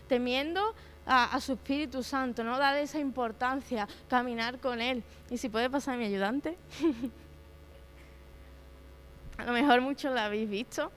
temiendo 0.07 0.73
a, 1.05 1.39
su 1.39 1.53
Espíritu 1.53 2.03
Santo, 2.03 2.43
no 2.43 2.57
darle 2.57 2.81
esa 2.81 2.99
importancia, 2.99 3.87
caminar 4.09 4.59
con 4.59 4.81
Él. 4.81 5.03
Y 5.29 5.37
si 5.37 5.49
puede 5.49 5.69
pasar 5.69 5.97
mi 5.97 6.05
ayudante. 6.05 6.57
a 9.37 9.45
lo 9.45 9.51
mejor 9.51 9.81
muchos 9.81 10.13
la 10.13 10.25
habéis 10.25 10.49
visto. 10.49 10.91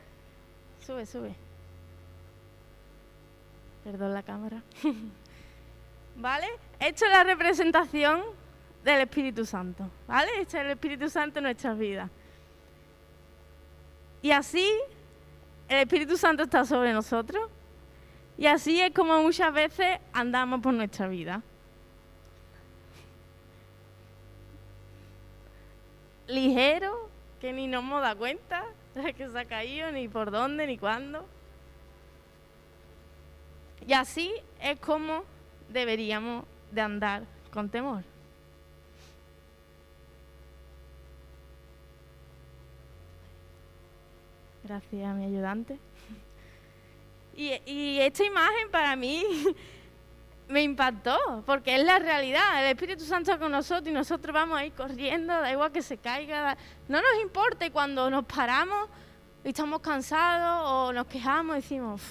Sube, 0.85 1.05
sube. 1.05 1.35
Perdón 3.85 4.15
la 4.15 4.23
cámara. 4.23 4.63
¿Vale? 6.17 6.47
Esta 6.81 7.07
es 7.07 7.13
la 7.13 7.25
representación 7.25 8.23
del 8.83 9.03
Espíritu 9.03 9.45
Santo. 9.45 9.89
¿Vale? 10.07 10.31
Este 10.41 10.59
es 10.59 10.65
el 10.65 10.71
Espíritu 10.71 11.11
Santo 11.11 11.39
en 11.39 11.45
nuestras 11.45 11.79
vidas. 11.79 12.11
Y 14.23 14.31
así 14.31 14.67
el 15.69 15.79
Espíritu 15.79 16.17
Santo 16.17 16.45
está 16.45 16.65
sobre 16.65 16.93
nosotros. 16.93 17.51
Y 18.37 18.47
así 18.47 18.81
es 18.81 18.93
como 18.93 19.21
muchas 19.23 19.53
veces 19.53 19.99
andamos 20.13 20.61
por 20.61 20.73
nuestra 20.73 21.09
vida. 21.09 21.43
ligero 26.29 27.09
que 27.41 27.53
ni 27.53 27.67
nos 27.67 27.83
hemos 27.83 28.03
dado 28.03 28.19
cuenta 28.19 28.65
de 28.95 29.15
que 29.15 29.29
se 29.29 29.39
ha 29.39 29.45
caído, 29.47 29.91
ni 29.91 30.09
por 30.09 30.31
dónde, 30.31 30.67
ni 30.67 30.79
cuándo. 30.79 31.27
Y 33.87 33.95
así 33.95 34.33
es 34.61 34.79
como 34.79 35.25
deberíamos 35.69 36.45
de 36.71 36.81
andar 36.81 37.23
con 37.53 37.69
temor. 37.69 38.05
Gracias, 44.69 45.17
mi 45.17 45.25
ayudante. 45.25 45.81
Y, 47.35 47.99
esta 48.01 48.23
imagen 48.23 48.71
para 48.71 48.97
mí 48.97 49.25
me 50.49 50.63
impactó, 50.63 51.43
porque 51.47 51.77
es 51.77 51.85
la 51.85 51.99
realidad. 51.99 52.63
El 52.63 52.73
Espíritu 52.73 53.05
Santo 53.05 53.31
está 53.31 53.43
con 53.43 53.51
nosotros 53.51 53.89
y 53.89 53.93
nosotros 53.93 54.35
vamos 54.35 54.59
ahí 54.59 54.71
corriendo, 54.71 55.33
da 55.33 55.51
igual 55.51 55.73
que 55.73 55.81
se 55.81 55.97
caiga. 55.97 56.55
No 56.87 57.01
nos 57.01 57.23
importa 57.23 57.71
cuando 57.71 58.11
nos 58.11 58.27
paramos 58.27 58.91
y 59.43 59.49
estamos 59.49 59.81
cansados 59.81 60.69
o 60.71 60.93
nos 60.93 61.07
quejamos 61.07 61.57
decimos, 61.57 62.03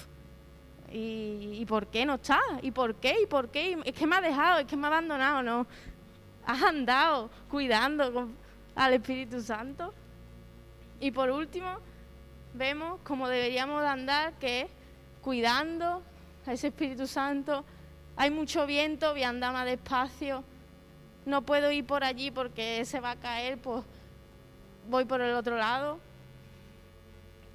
¿y, 0.90 1.64
por 1.66 1.86
qué 1.86 2.04
no 2.04 2.14
está? 2.14 2.40
¿Y 2.62 2.72
por 2.72 2.96
qué? 2.96 3.22
¿Y 3.22 3.26
por 3.26 3.50
qué? 3.50 3.78
Es 3.84 3.94
que 3.94 4.04
me 4.04 4.16
ha 4.16 4.20
dejado, 4.20 4.58
es 4.58 4.66
que 4.66 4.76
me 4.76 4.88
ha 4.88 4.90
abandonado, 4.90 5.44
no. 5.44 5.64
Has 6.44 6.60
andado 6.60 7.30
cuidando 7.48 8.30
al 8.74 8.94
Espíritu 8.94 9.40
Santo. 9.40 9.94
Y 10.98 11.12
por 11.12 11.30
último, 11.30 11.78
vemos 12.54 13.00
cómo 13.04 13.28
deberíamos 13.28 13.82
de 13.82 13.88
andar, 13.88 14.32
que 14.34 14.62
es 14.62 14.68
cuidando 15.22 16.02
a 16.46 16.52
ese 16.52 16.68
Espíritu 16.68 17.06
Santo. 17.06 17.64
Hay 18.16 18.30
mucho 18.30 18.66
viento, 18.66 19.12
voy 19.12 19.22
a 19.22 19.64
despacio. 19.64 20.42
No 21.24 21.42
puedo 21.42 21.70
ir 21.70 21.84
por 21.86 22.04
allí 22.04 22.30
porque 22.30 22.84
se 22.84 23.00
va 23.00 23.12
a 23.12 23.16
caer, 23.16 23.58
pues 23.58 23.84
voy 24.88 25.04
por 25.04 25.20
el 25.20 25.34
otro 25.34 25.56
lado. 25.56 25.98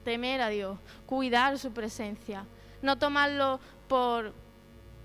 Temer 0.03 0.41
a 0.41 0.50
Dios, 0.50 0.77
cuidar 1.05 1.57
su 1.57 1.71
presencia, 1.71 2.45
no 2.81 2.97
tomarlo 2.97 3.59
por 3.88 4.33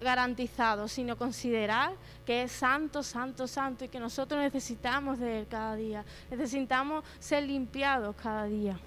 garantizado, 0.01 0.89
sino 0.89 1.17
considerar 1.17 1.93
que 2.25 2.43
es 2.43 2.53
santo, 2.53 3.03
santo, 3.03 3.47
santo 3.47 3.85
y 3.85 3.89
que 3.89 3.99
nosotros 3.99 4.41
necesitamos 4.41 5.19
de 5.19 5.41
Él 5.41 5.47
cada 5.49 5.77
día. 5.77 6.05
Necesitamos 6.31 7.05
ser 7.19 7.45
limpiados 7.45 8.15
cada 8.17 8.45
día. 8.45 8.79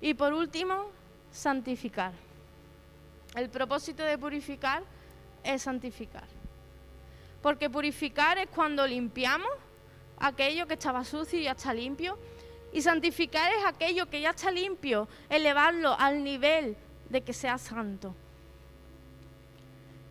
Y 0.00 0.14
por 0.14 0.32
último, 0.32 0.90
santificar. 1.30 2.12
El 3.34 3.48
propósito 3.48 4.02
de 4.02 4.18
purificar 4.18 4.82
es 5.44 5.62
santificar. 5.62 6.24
Porque 7.42 7.70
purificar 7.70 8.38
es 8.38 8.48
cuando 8.48 8.86
limpiamos 8.86 9.50
aquello 10.18 10.66
que 10.66 10.74
estaba 10.74 11.04
sucio 11.04 11.38
y 11.38 11.44
ya 11.44 11.52
está 11.52 11.72
limpio. 11.72 12.18
Y 12.72 12.82
santificar 12.82 13.52
es 13.52 13.64
aquello 13.64 14.08
que 14.08 14.20
ya 14.20 14.30
está 14.30 14.50
limpio, 14.50 15.08
elevarlo 15.28 15.96
al 15.98 16.22
nivel 16.22 16.76
de 17.08 17.20
que 17.22 17.32
sea 17.32 17.58
santo. 17.58 18.14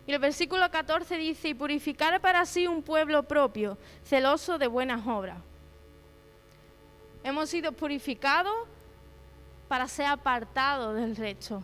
Y 0.06 0.12
el 0.12 0.18
versículo 0.18 0.70
14 0.70 1.16
dice, 1.16 1.48
y 1.48 1.54
purificar 1.54 2.20
para 2.20 2.44
sí 2.44 2.66
un 2.66 2.82
pueblo 2.82 3.22
propio, 3.22 3.78
celoso 4.04 4.58
de 4.58 4.66
buenas 4.66 5.06
obras. 5.06 5.38
Hemos 7.22 7.48
sido 7.50 7.72
purificados 7.72 8.54
para 9.70 9.86
ser 9.86 10.06
apartado 10.06 10.94
del 10.94 11.14
resto, 11.14 11.62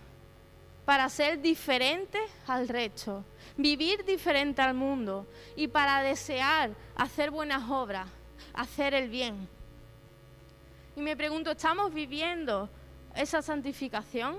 para 0.85 1.09
ser 1.09 1.41
diferente 1.43 2.21
al 2.47 2.69
resto, 2.69 3.25
vivir 3.57 4.05
diferente 4.05 4.63
al 4.63 4.75
mundo 4.75 5.27
y 5.57 5.67
para 5.67 6.03
desear 6.03 6.71
hacer 6.95 7.33
buenas 7.33 7.69
obras, 7.69 8.09
hacer 8.55 8.95
el 8.95 9.11
bien. 9.11 9.49
Y 10.95 11.01
me 11.01 11.17
pregunto, 11.17 11.51
¿estamos 11.51 11.93
viviendo 11.93 12.71
esa 13.13 13.43
santificación? 13.43 14.37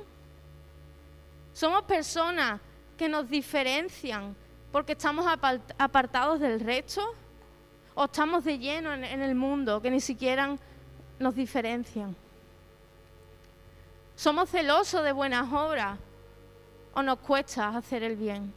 ¿Somos 1.52 1.84
personas 1.84 2.62
que 2.98 3.10
nos 3.10 3.30
diferencian 3.30 4.34
porque 4.72 4.94
estamos 4.94 5.26
apartados 5.28 6.40
del 6.40 6.62
resto? 6.62 7.02
¿O 7.96 8.06
estamos 8.06 8.46
de 8.46 8.60
lleno 8.60 8.94
en, 8.94 9.04
el 9.04 9.36
mundo 9.36 9.82
que 9.82 9.92
ni 9.92 10.00
siquiera 10.00 10.56
nos 11.20 11.36
diferencian? 11.36 12.16
¿Somos 14.18 14.50
celosos 14.50 15.04
de 15.04 15.12
buenas 15.12 15.54
obras 15.54 16.00
o 16.96 17.04
nos 17.04 17.20
cuesta 17.20 17.70
hacer 17.78 18.02
el 18.02 18.16
bien? 18.16 18.52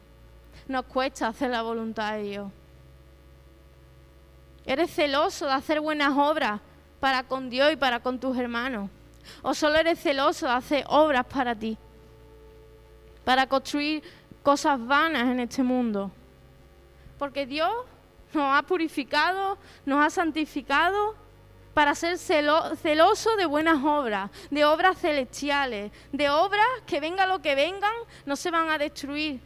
Nos 0.67 0.85
cuesta 0.85 1.27
hacer 1.27 1.51
la 1.51 1.61
voluntad 1.61 2.13
de 2.13 2.23
Dios. 2.23 2.51
¿Eres 4.65 4.89
celoso 4.89 5.45
de 5.45 5.51
hacer 5.51 5.79
buenas 5.79 6.17
obras 6.17 6.59
para 6.99 7.21
con 7.21 7.51
Dios 7.51 7.71
y 7.71 7.75
para 7.75 7.99
con 7.99 8.19
tus 8.19 8.35
hermanos? 8.37 8.89
¿O 9.43 9.53
solo 9.53 9.75
eres 9.75 9.99
celoso 9.99 10.47
de 10.47 10.53
hacer 10.53 10.83
obras 10.87 11.27
para 11.27 11.53
ti? 11.53 11.77
Para 13.23 13.45
construir 13.45 14.01
cosas 14.41 14.83
vanas 14.83 15.27
en 15.27 15.41
este 15.41 15.61
mundo. 15.61 16.09
Porque 17.19 17.45
Dios 17.45 17.71
nos 18.33 18.57
ha 18.57 18.63
purificado, 18.63 19.59
nos 19.85 20.03
ha 20.03 20.09
santificado 20.09 21.15
para 21.73 21.95
ser 21.95 22.17
celoso 22.17 23.35
de 23.37 23.45
buenas 23.45 23.83
obras, 23.83 24.29
de 24.49 24.65
obras 24.65 24.97
celestiales, 24.97 25.91
de 26.11 26.29
obras 26.29 26.67
que 26.85 26.99
venga 26.99 27.25
lo 27.25 27.41
que 27.41 27.55
vengan, 27.55 27.93
no 28.25 28.35
se 28.35 28.51
van 28.51 28.69
a 28.69 28.77
destruir. 28.77 29.39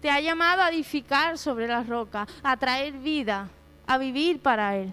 Te 0.00 0.10
ha 0.10 0.20
llamado 0.20 0.62
a 0.62 0.68
edificar 0.68 1.38
sobre 1.38 1.66
la 1.66 1.82
roca, 1.82 2.26
a 2.42 2.56
traer 2.56 2.92
vida, 2.92 3.48
a 3.86 3.96
vivir 3.96 4.40
para 4.40 4.76
Él. 4.76 4.92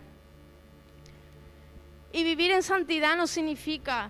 Y 2.14 2.24
vivir 2.24 2.52
en 2.52 2.64
santidad 2.64 3.18
no 3.18 3.28
significa 3.28 4.10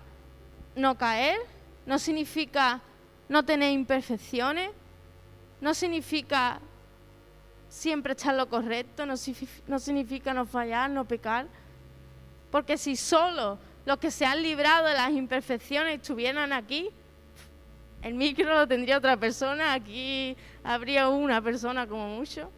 no 0.76 0.96
caer, 0.96 1.38
no 1.84 1.98
significa 1.98 2.80
no 3.28 3.44
tener 3.44 3.72
imperfecciones, 3.72 4.70
no 5.60 5.74
significa 5.74 6.60
siempre 7.68 8.12
echar 8.12 8.36
lo 8.36 8.48
correcto, 8.48 9.04
no 9.04 9.16
significa 9.16 10.32
no 10.32 10.46
fallar, 10.46 10.88
no 10.88 11.04
pecar 11.04 11.48
porque 12.50 12.78
si 12.78 12.96
solo 12.96 13.58
los 13.84 13.98
que 13.98 14.10
se 14.10 14.24
han 14.24 14.42
librado 14.42 14.86
de 14.86 14.94
las 14.94 15.12
imperfecciones 15.12 15.96
estuvieran 15.96 16.52
aquí, 16.52 16.90
el 18.02 18.14
micro 18.14 18.54
lo 18.54 18.68
tendría 18.68 18.98
otra 18.98 19.16
persona, 19.16 19.72
aquí 19.72 20.36
habría 20.62 21.08
una 21.08 21.42
persona 21.42 21.86
como 21.86 22.08
mucho. 22.08 22.50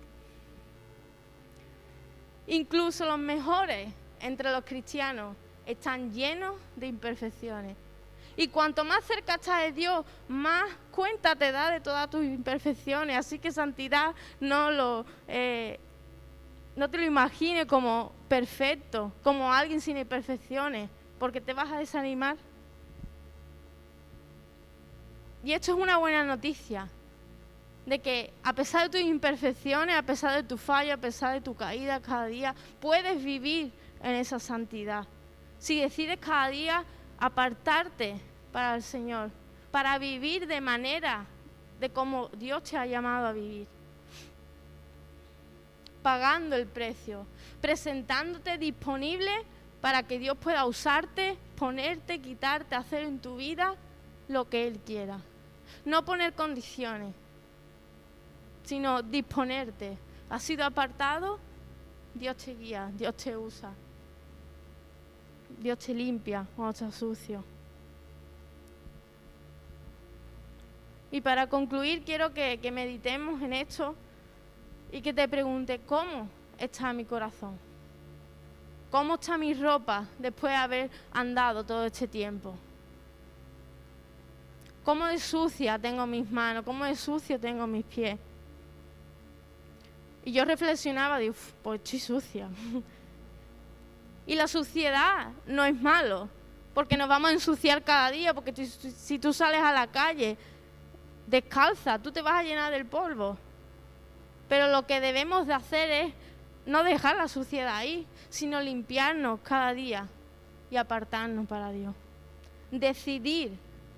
Incluso 2.46 3.06
los 3.06 3.18
mejores 3.18 3.92
entre 4.20 4.50
los 4.50 4.64
cristianos 4.64 5.36
están 5.66 6.12
llenos 6.12 6.56
de 6.76 6.88
imperfecciones. 6.88 7.76
Y 8.36 8.48
cuanto 8.48 8.84
más 8.84 9.04
cerca 9.04 9.34
estás 9.34 9.62
de 9.62 9.72
Dios, 9.72 10.04
más 10.28 10.64
cuenta 10.90 11.36
te 11.36 11.52
da 11.52 11.70
de 11.70 11.80
todas 11.80 12.08
tus 12.10 12.24
imperfecciones. 12.24 13.16
Así 13.16 13.38
que 13.38 13.52
santidad 13.52 14.14
no 14.40 14.70
lo 14.70 15.04
eh, 15.28 15.78
no 16.76 16.88
te 16.88 16.98
lo 16.98 17.04
imagines 17.04 17.66
como 17.66 18.12
perfecto, 18.28 19.12
como 19.22 19.52
alguien 19.52 19.80
sin 19.80 19.98
imperfecciones, 19.98 20.88
porque 21.18 21.40
te 21.40 21.52
vas 21.52 21.70
a 21.70 21.78
desanimar. 21.78 22.36
Y 25.42 25.52
esto 25.52 25.72
es 25.72 25.78
una 25.78 25.96
buena 25.96 26.24
noticia, 26.24 26.88
de 27.86 27.98
que 27.98 28.32
a 28.42 28.52
pesar 28.52 28.88
de 28.88 28.98
tus 28.98 29.08
imperfecciones, 29.08 29.96
a 29.96 30.02
pesar 30.02 30.36
de 30.36 30.42
tu 30.42 30.56
falla, 30.56 30.94
a 30.94 30.98
pesar 30.98 31.34
de 31.34 31.40
tu 31.40 31.54
caída 31.54 32.00
cada 32.00 32.26
día, 32.26 32.54
puedes 32.80 33.22
vivir 33.22 33.72
en 34.02 34.14
esa 34.14 34.38
santidad. 34.38 35.06
Si 35.58 35.80
decides 35.80 36.18
cada 36.18 36.48
día 36.48 36.84
apartarte 37.18 38.16
para 38.52 38.76
el 38.76 38.82
Señor, 38.82 39.30
para 39.70 39.98
vivir 39.98 40.46
de 40.46 40.60
manera 40.60 41.26
de 41.80 41.90
como 41.90 42.28
Dios 42.28 42.62
te 42.62 42.76
ha 42.76 42.86
llamado 42.86 43.26
a 43.26 43.32
vivir 43.32 43.66
pagando 46.02 46.56
el 46.56 46.66
precio, 46.66 47.26
presentándote 47.60 48.58
disponible 48.58 49.30
para 49.80 50.02
que 50.02 50.18
Dios 50.18 50.36
pueda 50.36 50.66
usarte, 50.66 51.36
ponerte, 51.56 52.20
quitarte, 52.20 52.74
hacer 52.74 53.04
en 53.04 53.18
tu 53.18 53.36
vida 53.36 53.74
lo 54.28 54.48
que 54.48 54.66
Él 54.66 54.78
quiera. 54.84 55.20
No 55.84 56.04
poner 56.04 56.34
condiciones, 56.34 57.14
sino 58.64 59.02
disponerte. 59.02 59.96
Has 60.28 60.42
sido 60.42 60.64
apartado, 60.64 61.38
Dios 62.14 62.36
te 62.36 62.54
guía, 62.54 62.90
Dios 62.94 63.16
te 63.16 63.36
usa. 63.36 63.72
Dios 65.58 65.78
te 65.78 65.94
limpia 65.94 66.46
cuando 66.56 66.72
estás 66.72 66.94
sucio. 66.94 67.44
Y 71.10 71.20
para 71.20 71.48
concluir, 71.48 72.04
quiero 72.04 72.32
que, 72.32 72.60
que 72.60 72.70
meditemos 72.70 73.42
en 73.42 73.52
esto 73.52 73.96
y 74.92 75.00
que 75.00 75.12
te 75.12 75.28
pregunte 75.28 75.80
cómo 75.86 76.28
está 76.58 76.92
mi 76.92 77.04
corazón, 77.04 77.58
cómo 78.90 79.14
está 79.14 79.38
mi 79.38 79.54
ropa 79.54 80.06
después 80.18 80.52
de 80.52 80.56
haber 80.56 80.90
andado 81.12 81.64
todo 81.64 81.84
este 81.84 82.08
tiempo. 82.08 82.54
¿Cómo 84.84 85.06
de 85.06 85.18
sucia 85.18 85.78
tengo 85.78 86.06
mis 86.06 86.28
manos? 86.30 86.64
¿Cómo 86.64 86.84
de 86.84 86.96
sucio 86.96 87.38
tengo 87.38 87.66
mis 87.66 87.84
pies? 87.84 88.18
Y 90.24 90.32
yo 90.32 90.44
reflexionaba, 90.44 91.18
digo, 91.18 91.34
pues 91.62 91.80
estoy 91.82 91.98
sucia. 91.98 92.48
Y 94.26 94.36
la 94.36 94.46
suciedad 94.46 95.32
no 95.46 95.64
es 95.64 95.74
malo, 95.74 96.28
porque 96.72 96.96
nos 96.96 97.08
vamos 97.08 97.30
a 97.30 97.32
ensuciar 97.32 97.82
cada 97.82 98.12
día, 98.12 98.32
porque 98.32 98.54
si 98.54 99.18
tú 99.18 99.32
sales 99.32 99.60
a 99.60 99.72
la 99.72 99.88
calle 99.88 100.36
descalza, 101.26 101.98
tú 101.98 102.12
te 102.12 102.22
vas 102.22 102.34
a 102.34 102.42
llenar 102.44 102.70
del 102.70 102.86
polvo. 102.86 103.36
Pero 104.50 104.66
lo 104.66 104.84
que 104.84 105.00
debemos 105.00 105.46
de 105.46 105.54
hacer 105.54 105.90
es 105.90 106.14
no 106.66 106.82
dejar 106.82 107.16
la 107.16 107.28
suciedad 107.28 107.76
ahí, 107.76 108.04
sino 108.30 108.60
limpiarnos 108.60 109.38
cada 109.44 109.72
día 109.72 110.08
y 110.72 110.76
apartarnos 110.76 111.46
para 111.46 111.70
Dios. 111.70 111.94
Decidir 112.72 113.52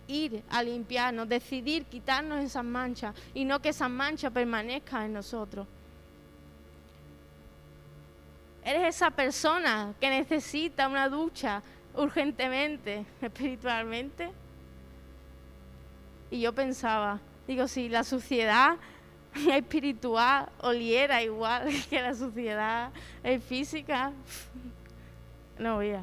ir 0.09 0.43
a 0.51 0.63
limpiarnos, 0.63 1.27
decidir 1.27 1.87
quitarnos 1.87 2.45
esas 2.45 2.65
manchas 2.65 3.15
y 3.33 3.47
no 3.47 3.63
que 3.63 3.71
esas 3.71 3.89
manchas 3.89 4.31
permanezcan 4.31 5.07
en 5.07 5.15
nosotros. 5.15 5.67
Eres 8.63 8.97
esa 8.97 9.11
persona 9.11 9.95
que 9.99 10.11
necesita 10.11 10.87
una 10.87 11.09
ducha 11.09 11.63
urgentemente, 11.95 13.07
espiritualmente. 13.23 14.31
Y 16.31 16.43
yo 16.43 16.53
pensaba, 16.53 17.21
digo, 17.49 17.67
si 17.69 17.89
la 17.89 18.05
suciedad 18.05 18.77
espiritual 19.53 20.51
oliera 20.61 21.23
igual 21.23 21.69
que 21.91 22.01
la 22.01 22.15
suciedad 22.15 22.91
física, 23.49 24.13
no 25.59 25.77
voy 25.77 25.93
a. 25.93 26.03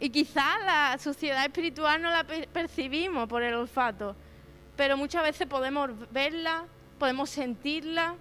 Y 0.00 0.10
quizás 0.10 0.64
la 0.64 0.98
suciedad 0.98 1.44
espiritual 1.44 2.02
no 2.02 2.10
la 2.10 2.24
percibimos 2.52 3.28
por 3.28 3.42
el 3.42 3.54
olfato, 3.54 4.16
pero 4.76 4.96
muchas 4.96 5.22
veces 5.22 5.46
podemos 5.46 5.90
verla, 6.10 6.64
podemos 6.98 7.30
sentirla, 7.30 8.16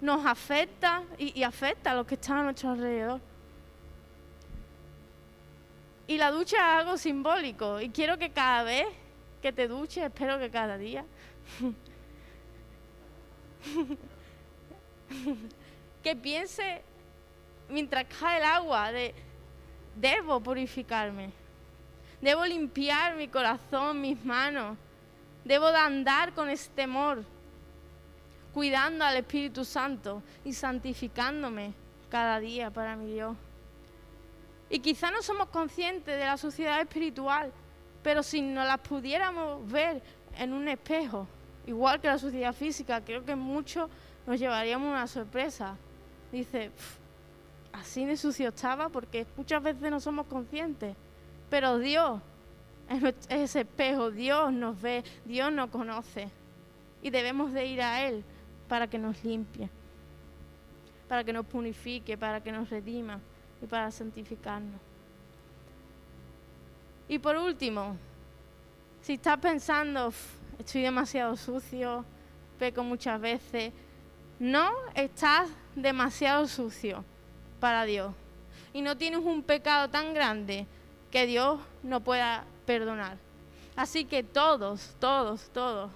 nos 0.00 0.24
afecta 0.24 1.02
y, 1.18 1.38
y 1.38 1.42
afecta 1.42 1.90
a 1.90 1.94
los 1.94 2.06
que 2.06 2.14
están 2.14 2.38
a 2.38 2.42
nuestro 2.44 2.70
alrededor. 2.70 3.20
Y 6.06 6.18
la 6.18 6.30
ducha 6.30 6.56
es 6.56 6.62
algo 6.62 6.96
simbólico 6.98 7.80
y 7.80 7.88
quiero 7.88 8.18
que 8.18 8.30
cada 8.30 8.64
vez 8.64 8.86
que 9.40 9.52
te 9.52 9.66
duches, 9.66 10.04
espero 10.04 10.38
que 10.38 10.50
cada 10.50 10.76
día, 10.78 11.04
que 16.02 16.16
piense 16.16 16.82
mientras 17.68 18.06
cae 18.18 18.38
el 18.38 18.44
agua 18.44 18.92
de 18.92 19.14
debo 19.96 20.40
purificarme, 20.40 21.30
debo 22.20 22.44
limpiar 22.44 23.16
mi 23.16 23.28
corazón, 23.28 24.00
mis 24.00 24.22
manos, 24.24 24.76
debo 25.44 25.70
de 25.70 25.78
andar 25.78 26.32
con 26.32 26.48
este 26.48 26.74
temor, 26.74 27.24
cuidando 28.54 29.04
al 29.04 29.16
Espíritu 29.16 29.64
Santo 29.64 30.22
y 30.44 30.52
santificándome 30.52 31.74
cada 32.10 32.40
día 32.40 32.70
para 32.70 32.96
mi 32.96 33.12
Dios. 33.12 33.36
Y 34.70 34.78
quizá 34.78 35.10
no 35.10 35.22
somos 35.22 35.48
conscientes 35.48 36.18
de 36.18 36.24
la 36.24 36.38
suciedad 36.38 36.80
espiritual, 36.80 37.52
pero 38.02 38.22
si 38.22 38.40
nos 38.40 38.66
las 38.66 38.78
pudiéramos 38.78 39.70
ver 39.70 40.02
en 40.38 40.52
un 40.52 40.68
espejo, 40.68 41.26
igual 41.66 42.00
que 42.00 42.08
la 42.08 42.18
suciedad 42.18 42.52
física, 42.52 43.00
creo 43.00 43.24
que 43.24 43.36
mucho 43.36 43.88
nos 44.26 44.38
llevaríamos 44.38 44.88
una 44.88 45.06
sorpresa. 45.06 45.76
Dice, 46.30 46.70
así 47.72 48.04
de 48.04 48.16
sucio 48.16 48.48
estaba 48.48 48.88
porque 48.88 49.26
muchas 49.36 49.62
veces 49.62 49.90
no 49.90 50.00
somos 50.00 50.26
conscientes, 50.26 50.96
pero 51.50 51.78
Dios 51.78 52.20
es 52.88 53.14
ese 53.28 53.60
espejo, 53.60 54.10
Dios 54.10 54.52
nos 54.52 54.80
ve, 54.80 55.04
Dios 55.24 55.52
nos 55.52 55.70
conoce 55.70 56.28
y 57.02 57.10
debemos 57.10 57.52
de 57.52 57.66
ir 57.66 57.82
a 57.82 58.06
Él 58.06 58.24
para 58.68 58.88
que 58.88 58.98
nos 58.98 59.22
limpie, 59.24 59.68
para 61.08 61.24
que 61.24 61.32
nos 61.32 61.46
purifique, 61.46 62.16
para 62.16 62.42
que 62.42 62.52
nos 62.52 62.70
redima 62.70 63.20
y 63.60 63.66
para 63.66 63.90
santificarnos. 63.90 64.80
Y 67.08 67.18
por 67.18 67.36
último, 67.36 67.96
si 69.02 69.14
estás 69.14 69.38
pensando, 69.38 70.12
estoy 70.62 70.82
demasiado 70.82 71.36
sucio, 71.36 72.04
peco 72.58 72.82
muchas 72.82 73.20
veces, 73.20 73.72
no 74.38 74.70
estás 74.94 75.48
demasiado 75.74 76.46
sucio 76.48 77.04
para 77.60 77.84
Dios. 77.84 78.14
Y 78.72 78.82
no 78.82 78.96
tienes 78.96 79.20
un 79.20 79.42
pecado 79.42 79.90
tan 79.90 80.14
grande 80.14 80.66
que 81.10 81.26
Dios 81.26 81.60
no 81.82 82.00
pueda 82.00 82.44
perdonar. 82.64 83.18
Así 83.76 84.04
que 84.04 84.22
todos, 84.22 84.94
todos, 84.98 85.50
todos 85.50 85.90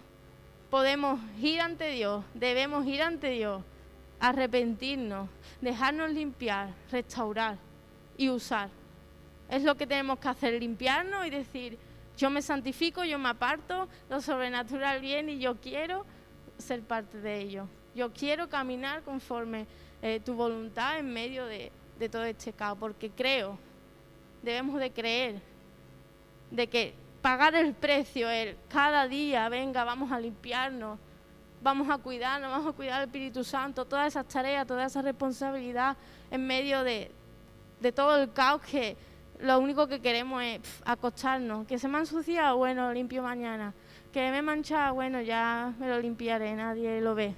podemos 0.71 1.21
ir 1.41 1.61
ante 1.61 1.91
Dios, 1.91 2.25
debemos 2.35 2.87
ir 2.87 3.03
ante 3.03 3.31
Dios, 3.31 3.63
arrepentirnos, 4.21 5.29
dejarnos 5.61 6.11
limpiar, 6.11 6.71
restaurar 6.91 7.57
y 8.19 8.29
usar. 8.29 8.69
Es 9.49 9.63
lo 9.63 9.77
que 9.77 9.87
tenemos 9.87 10.19
que 10.19 10.29
hacer, 10.29 10.61
limpiarnos 10.61 11.27
y 11.27 11.31
decir, 11.31 11.79
yo 12.17 12.31
me 12.31 12.43
santifico, 12.43 13.05
yo 13.05 13.19
me 13.19 13.29
aparto, 13.29 13.89
lo 14.09 14.21
sobrenatural 14.21 15.01
viene 15.01 15.33
y 15.33 15.39
yo 15.39 15.57
quiero 15.57 16.07
ser 16.59 16.83
parte 16.83 17.19
de 17.19 17.41
ello. 17.41 17.69
Yo 17.95 18.13
quiero 18.13 18.49
caminar 18.49 19.03
conforme 19.03 19.67
eh, 20.03 20.21
tu 20.25 20.35
voluntad 20.35 20.99
en 20.99 21.13
medio 21.13 21.47
de, 21.47 21.73
todo 22.11 22.25
este 22.25 22.53
caos, 22.53 22.79
porque 22.79 23.11
creo, 23.11 23.59
debemos 24.43 24.79
de 24.81 24.91
creer, 24.91 25.41
de 26.51 26.67
que 26.67 26.95
pagar 27.23 27.55
el 27.55 27.75
precio, 27.75 28.31
el 28.31 28.57
cada 28.69 29.09
día, 29.09 29.49
venga, 29.49 29.85
vamos 29.85 30.13
a 30.13 30.21
limpiarnos, 30.21 30.99
vamos 31.63 31.89
a 31.91 31.99
cuidarnos, 31.99 32.51
vamos 32.51 32.73
a 32.73 32.77
cuidar 32.77 33.01
al 33.01 33.07
Espíritu 33.07 33.45
Santo, 33.45 33.85
todas 33.85 34.09
esas 34.09 34.27
tareas, 34.27 34.67
toda 34.67 34.87
esa 34.87 35.03
responsabilidad 35.03 35.97
en 36.31 36.47
medio 36.47 36.83
de, 36.85 37.11
de 37.81 37.93
todo 37.93 38.23
el 38.23 38.33
caos 38.33 38.63
que 38.63 38.97
lo 39.40 39.59
único 39.59 39.87
que 39.87 40.01
queremos 40.01 40.42
es 40.42 40.61
acostarnos. 40.85 41.66
Que 41.66 41.79
se 41.79 41.88
me 41.88 41.99
ha 41.99 42.01
ensuciado, 42.01 42.57
bueno, 42.57 42.92
limpio 42.92 43.22
mañana. 43.22 43.75
Que 44.12 44.31
me 44.31 44.38
he 44.38 44.42
manchado, 44.42 44.94
bueno, 44.94 45.20
ya 45.20 45.75
me 45.79 45.88
lo 45.88 46.01
limpiaré, 46.01 46.55
nadie 46.55 47.01
lo 47.01 47.14
ve. 47.14 47.35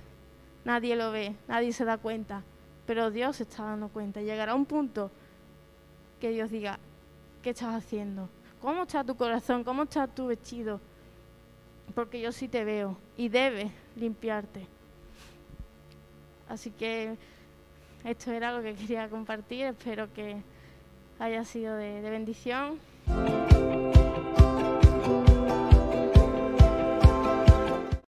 Nadie 0.65 0.97
lo 0.97 1.11
ve, 1.11 1.35
nadie 1.47 1.73
se 1.73 1.85
da 1.85 1.99
cuenta. 1.99 2.43
Pero 2.87 3.11
Dios 3.11 3.37
se 3.37 3.43
está 3.45 3.65
dando 3.65 3.89
cuenta. 3.89 4.21
Llegará 4.21 4.55
un 4.55 4.67
punto 4.67 5.11
que 6.21 6.31
Dios 6.31 6.51
diga, 6.51 6.79
¿qué 7.43 7.51
estás 7.51 7.75
haciendo? 7.75 8.29
¿Cómo 8.61 8.83
está 8.83 9.05
tu 9.05 9.17
corazón? 9.17 9.65
¿Cómo 9.65 9.85
está 9.85 10.07
tu 10.07 10.27
vestido? 10.27 10.81
Porque 11.95 12.21
yo 12.21 12.33
sí 12.33 12.49
te 12.49 12.65
veo 12.65 12.97
y 13.17 13.29
debe 13.29 13.71
limpiarte. 13.97 14.67
Así 16.49 16.71
que 16.71 17.17
esto 18.05 18.33
era 18.33 18.53
lo 18.53 18.63
que 18.63 18.75
quería 18.75 19.09
compartir. 19.09 19.67
Espero 19.67 20.13
que 20.13 20.43
haya 21.19 21.45
sido 21.45 21.77
de, 21.77 22.01
bendición. 22.03 22.79